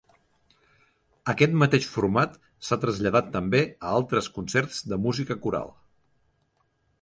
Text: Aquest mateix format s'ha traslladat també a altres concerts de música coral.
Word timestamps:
Aquest 1.33 1.51
mateix 1.63 1.89
format 1.97 2.39
s'ha 2.69 2.79
traslladat 2.85 3.29
també 3.37 3.61
a 3.67 3.93
altres 3.99 4.31
concerts 4.39 4.81
de 4.95 4.99
música 5.05 5.39
coral. 5.45 5.71